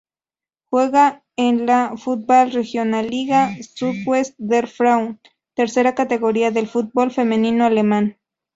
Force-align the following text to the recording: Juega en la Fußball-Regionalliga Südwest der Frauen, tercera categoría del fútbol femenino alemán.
Juega 0.71 1.23
en 1.35 1.67
la 1.67 1.93
Fußball-Regionalliga 1.95 3.51
Südwest 3.61 4.33
der 4.39 4.65
Frauen, 4.67 5.19
tercera 5.53 5.93
categoría 5.93 6.49
del 6.49 6.67
fútbol 6.67 7.11
femenino 7.11 7.65
alemán. 7.67 8.17